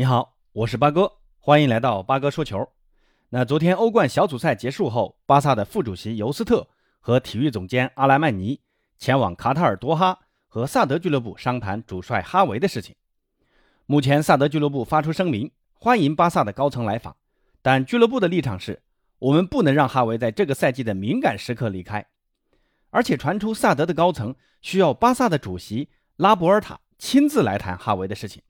[0.00, 2.66] 你好，我是八哥，欢迎来到八哥说球。
[3.28, 6.66] 那昨天欧冠小组赛结束后，巴萨的副主席尤斯特
[7.00, 8.58] 和体育总监阿莱曼尼
[8.96, 10.18] 前往卡塔尔多哈
[10.48, 12.96] 和萨德俱乐部商谈主帅哈维的事情。
[13.84, 17.14] 目前，萨德俱乐部发出声明，欢迎巴萨的高层来访，
[17.60, 18.82] 但俱乐部的立场是，
[19.18, 22.06] 我们不能让哈维在这个赛季的敏感时刻离开。
[22.88, 28.42] 而且传出萨德的高层需要巴萨的主席拉波尔塔亲自来谈哈维的事情。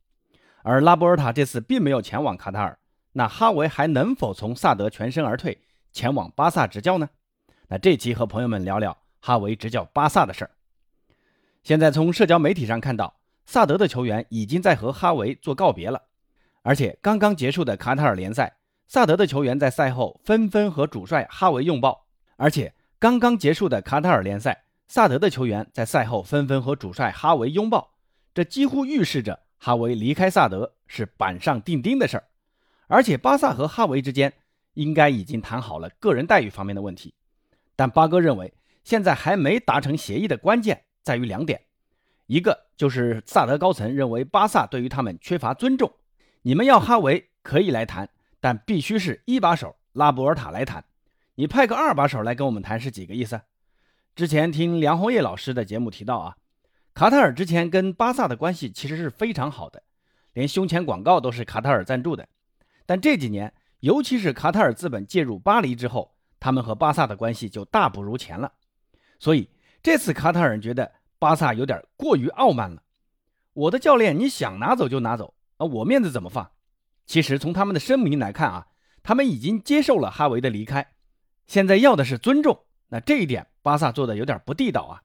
[0.62, 2.78] 而拉波尔塔这次并没有前往卡塔尔，
[3.12, 5.58] 那哈维还能否从萨德全身而退，
[5.92, 7.08] 前往巴萨执教呢？
[7.68, 10.50] 那这期和朋友们聊聊哈维执教巴萨的事儿。
[11.62, 16.02] 现在从社交媒体上看到，萨德的球员已经在和哈维做告别了，
[16.62, 18.56] 而且刚刚结束的卡塔尔联赛，
[18.86, 22.06] 萨德的球员在赛后纷纷和主帅哈维拥抱，
[22.36, 27.92] 而且刚刚结束的卡塔尔联赛，萨德的球员在赛后纷纷和主帅哈维拥抱，
[28.34, 29.40] 这几乎预示着。
[29.62, 32.24] 哈维离开萨德是板上钉钉的事儿，
[32.86, 34.32] 而且巴萨和哈维之间
[34.72, 37.12] 应该已经谈好了个人待遇方面的问题。
[37.76, 38.54] 但八哥认为，
[38.84, 41.60] 现在还没达成协议的关键在于两点：
[42.24, 45.92] 一个就是萨德高层认为巴萨对于他们缺乏尊重，
[46.40, 48.08] 你们要哈维可以来谈，
[48.40, 50.82] 但必须是一把手拉波尔塔来谈，
[51.34, 53.42] 你派个二把手来跟我们谈是几个意思？
[54.16, 56.38] 之前听梁红叶老师的节目提到啊。
[57.00, 59.82] 卡塔尔之前跟巴萨的关系其实是非常好的，
[60.34, 62.28] 连胸前广告都是卡塔尔赞助的。
[62.84, 68.52] 但这几年，尤其是卡塔尔资本介入巴黎之后，他们和巴萨的关系就大不如前了。
[69.18, 69.48] 所以
[69.82, 72.82] 这次卡塔尔觉得巴萨有点过于傲慢了。
[73.54, 76.50] 我的教练你想拿走就拿走啊，我面子怎么放？
[77.06, 78.66] 其实从他们的声明来看啊，
[79.02, 80.86] 他们已经接受了哈维的离开，
[81.46, 82.66] 现在要的是尊重。
[82.88, 85.00] 那这一点巴萨做的有点不地道啊。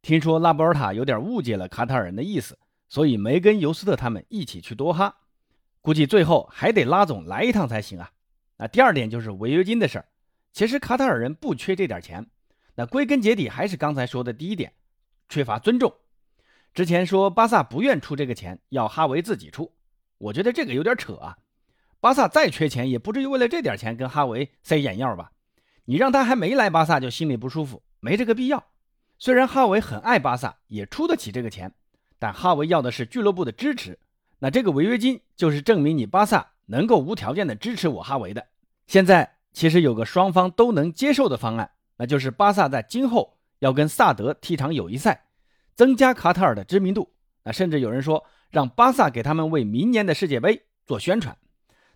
[0.00, 5.14] 听说拉波尔塔有点误解了卡塔尔人的意思，所以没跟尤斯特他们一起去多哈，
[5.80, 8.10] 估计最后还得拉总来一趟才行啊。
[8.56, 10.06] 那第二点就是违约金的事儿，
[10.52, 12.26] 其实卡塔尔人不缺这点钱，
[12.74, 14.72] 那归根结底还是刚才说的第一点，
[15.28, 15.92] 缺乏尊重。
[16.74, 19.72] 之前说巴萨不愿出这个钱，要哈维自己出，
[20.18, 21.36] 我觉得这个有点扯啊。
[22.00, 25.32] 巴萨再缺钱，也不至于为了这点钱跟哈维塞眼药吧？
[25.86, 28.64] 你让他还没来巴萨就心里不舒服，没这个必要。
[29.18, 31.74] 虽然哈维很爱巴萨，也出得起这个钱，
[32.18, 33.98] 但哈维要的是俱乐部的支持。
[34.38, 38.46] 那这个违约金就是证明你巴萨能够无条件的支持我哈维的。
[38.86, 45.24] 现在其实有个双方都能接受的方案，那就是巴萨在今后要跟萨德踢场友谊赛，
[45.74, 47.12] 增加卡塔尔的知名度。
[47.42, 51.36] 那甚至有人说让巴萨给他们为明年的世界杯做宣传。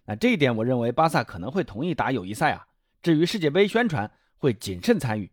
[0.06, 2.66] 那这一点我认为巴萨可能会同意打友谊赛啊。
[3.00, 5.30] 至于世界杯宣传，会谨慎参与。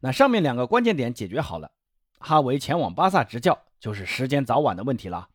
[0.00, 1.70] 那上面两个关键点解决好了，
[2.18, 5.28] 哈维前往巴萨执教就是时间早晚的问题了。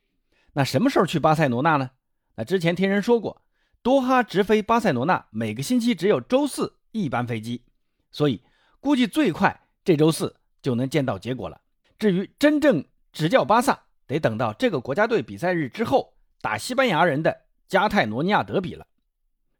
[0.53, 1.91] 那什么时候去巴塞罗那呢？
[2.35, 3.41] 那之前听人说过，
[3.81, 7.63] 多哈直飞巴塞罗那每个星期只有周四一班飞机，
[8.11, 8.41] 所以
[8.79, 11.61] 估计最快这周四就能见到结果了。
[11.99, 18.87] 至于真正执教巴萨，得等到这个国家队比赛日之后打西班牙人的加泰罗尼亚德比了。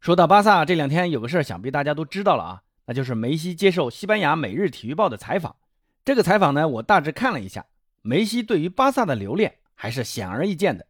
[0.00, 2.62] 说到巴萨，这两天有个事儿，想必大家都知道了啊。
[2.86, 5.56] 那就是梅西接受西班牙《每日体育报》的采访。
[6.04, 7.66] 这个采访呢，我大致看了一下，
[8.02, 10.86] 梅西对于巴萨的留恋还是显而易见的。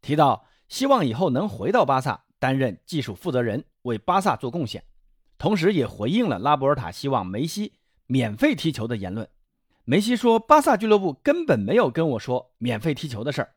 [0.00, 4.84] 提到希望以后能回到巴萨担任技术负责人，为巴萨做贡献，
[5.36, 7.72] 同时也回应了拉波尔塔希望梅西
[8.06, 9.28] 免费踢球的言论。
[9.84, 13.54] 梅西说：“巴萨俱乐部根本没有跟我说免费踢球的事儿。”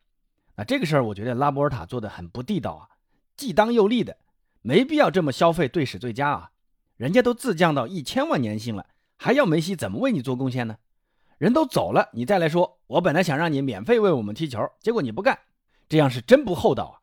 [0.58, 2.90] 那这个事儿，我觉得拉波尔塔做的很不地道啊，
[3.38, 4.18] 既当又立的，
[4.62, 6.52] 没必要这么消费队史最佳啊。
[7.00, 10.76] 人家都自降到一千万年薪了，还要梅西怎么为你做贡献呢？
[11.38, 15.40] 人都走了，你再来说，我本来想让你免费为我们踢球，结果你不干，
[15.88, 16.96] 这样是真不厚道啊！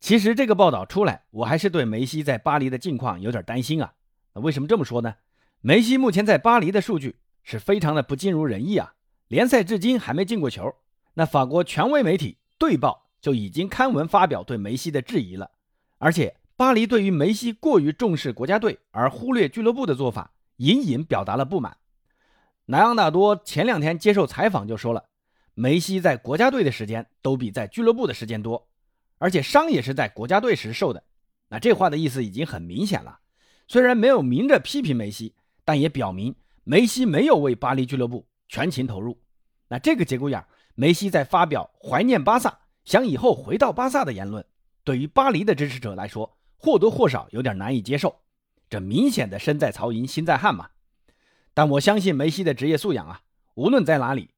[0.00, 3.92] 其实这个报道出来，我还是对梅西在巴黎的境况有点担心啊。
[4.32, 5.16] 为什么这么说呢？
[5.60, 8.94] 梅西目前在巴黎的数据是非常的不尽如人意啊，
[9.28, 10.74] 联赛至今还没进过球。
[11.12, 15.50] 那法国权威媒体《队报》就已经刊文发表对梅西的质疑了，
[15.98, 16.34] 而且。
[16.56, 21.76] 巴黎对于梅西过于重视国家队而忽略俱乐部的做法，隐隐表达了不满。
[22.66, 25.04] 莱昂纳多前两天接受采访就说了，
[25.54, 28.68] 梅西在国家队的时间都比在俱乐部的时间多，
[29.18, 31.02] 而且伤也是在国家队时受的。
[31.48, 33.18] 那这话的意思已经很明显了，
[33.66, 35.34] 虽然没有明着批评梅西，
[35.64, 39.20] 但也表明梅西没有为巴黎俱乐部全情投入。
[39.66, 40.46] 那这个节骨眼，
[40.76, 44.46] 梅西在发表怀念巴萨、想以后回到巴萨的言论，
[44.84, 46.38] 对于巴黎的支持者来说。
[46.64, 48.22] 或多或少有点难以接受，
[48.70, 50.70] 这明显的身在曹营心在汉嘛。
[51.52, 53.20] 但我相信梅西的职业素养啊，
[53.54, 54.30] 无论在哪里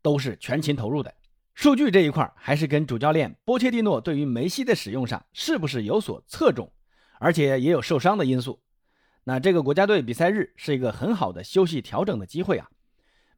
[0.00, 1.12] 都是全情投入的。
[1.54, 6.72] 数据这一块还是跟主教练波切蒂诺对于梅西的使用上是不是有所侧重，
[7.18, 8.62] 而且也有受伤的因素。
[9.24, 12.70] 那这个国家队比赛日是一个很好的休息调整的机会啊。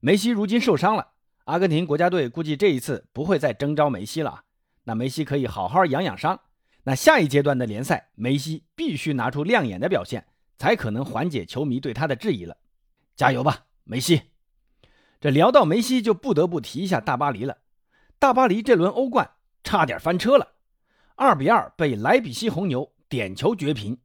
[0.01, 1.13] 梅西如今受伤了，
[1.45, 4.43] 阿根廷国家队估计这一次不会再征召梅西了。
[4.85, 6.39] 那梅西可以好好养养伤。
[6.87, 10.27] 那下一阶段的联赛，梅西必须拿出亮眼的表现，
[10.59, 12.59] 才可能缓解球迷对他的质疑了。
[13.17, 14.23] 加油吧，梅西！
[15.19, 17.57] 这聊到梅西，就不得不提一下大巴黎了。
[18.19, 19.31] 大巴黎这轮欧冠
[19.63, 20.53] 差点翻车了，
[21.15, 23.99] 二比二被莱比锡红牛点球绝平。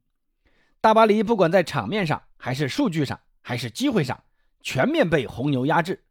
[0.80, 4.24] 大巴黎不管在场面上，还是数据上，还是机会上，
[4.62, 6.04] 全面被红牛压制。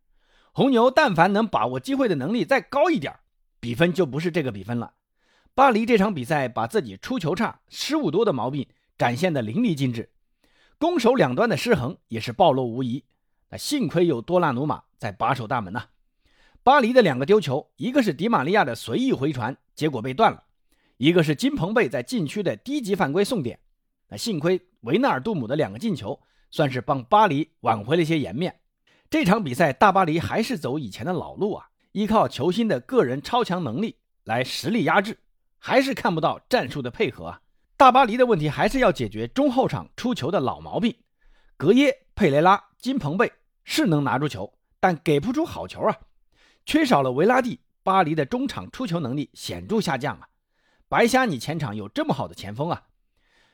[0.51, 3.15] 红牛但凡能把握机会的能力再高一点，
[3.59, 4.93] 比分就不是这个比分了。
[5.55, 8.67] 巴黎这场比赛把自己出球差、失误多的毛病
[8.97, 10.09] 展现得淋漓尽致，
[10.77, 13.03] 攻守两端的失衡也是暴露无遗。
[13.49, 15.87] 那幸亏有多纳鲁马在把守大门呐。
[16.63, 20.43] 巴黎的两个丢球，一个是迪玛利亚的随意回传，结果被断了；
[20.97, 23.59] 一个是金彭贝在禁区的低级犯规送点。
[24.09, 26.19] 那幸亏维纳尔杜姆的两个进球，
[26.51, 28.59] 算是帮巴黎挽回了一些颜面。
[29.09, 35.17] 这场比赛，大巴黎还是走以前的老路啊，依靠球星的个人超强能力来实力压制，
[35.59, 37.41] 还是看不到战术的配合啊。
[37.77, 40.95] 大巴黎的问题还是要解决中后场出球的老毛病，
[41.55, 43.31] 格耶、佩雷拉、金彭贝。
[43.71, 45.95] 是能拿住球，但给不出好球啊！
[46.65, 50.27] 缺少了维拉蒂，巴黎的中场出球能力显著下降啊！
[50.87, 52.81] 白瞎你前场有这么好的前锋啊！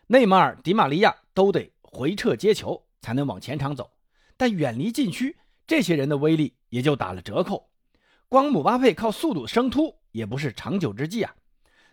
[0.07, 3.91] 内马尔、迪玛利亚都得回撤接球才能往前场走，
[4.37, 5.37] 但远离禁区，
[5.67, 7.69] 这些人的威力也就打了折扣。
[8.29, 11.35] 光姆巴佩靠速度生突也不是长久之计啊！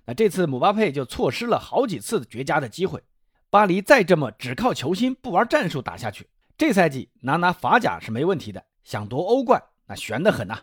[0.06, 3.02] 那这次姆巴佩就错失了好几次绝佳的机会。
[3.50, 6.28] 巴黎再这么只靠球星不玩战术打下去。
[6.56, 10.60] 这赛季拿拿法甲是没问题的，想夺欧冠那悬得很呐！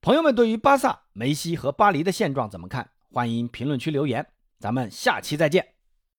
[0.00, 2.90] 朋友们对于巴萨、梅西和巴黎的现状怎么看？
[3.12, 4.26] 欢迎评论区留言，
[4.60, 5.77] 咱们下期再见。